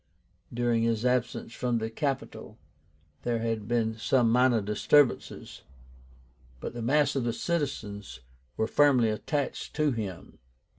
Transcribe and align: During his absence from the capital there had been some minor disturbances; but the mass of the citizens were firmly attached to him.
During 0.51 0.81
his 0.81 1.05
absence 1.05 1.53
from 1.53 1.77
the 1.77 1.91
capital 1.91 2.57
there 3.21 3.37
had 3.37 3.67
been 3.67 3.99
some 3.99 4.31
minor 4.31 4.59
disturbances; 4.59 5.61
but 6.59 6.73
the 6.73 6.81
mass 6.81 7.15
of 7.15 7.23
the 7.23 7.33
citizens 7.33 8.19
were 8.57 8.65
firmly 8.65 9.11
attached 9.11 9.75
to 9.75 9.91
him. 9.91 10.39